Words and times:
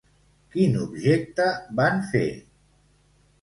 Quin 0.53 0.77
objecte 0.85 1.47
van 1.81 2.01
fer? 2.15 2.25